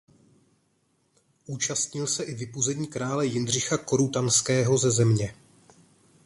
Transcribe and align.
Účastnil 1.45 2.07
se 2.07 2.23
i 2.23 2.33
vypuzení 2.35 2.87
krále 2.87 3.25
Jindřicha 3.25 3.77
Korutanského 3.77 4.77
ze 4.77 4.91
země. 4.91 5.33